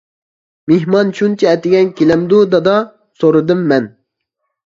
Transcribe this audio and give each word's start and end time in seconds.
-مېھمان 0.69 1.11
شۇنچە 1.19 1.49
ئەتىگەن 1.51 1.91
كېلەمدۇ، 2.01 2.41
دادا؟ 2.55 2.75
-سورىدىم 2.87 3.61
مەن. 3.73 3.87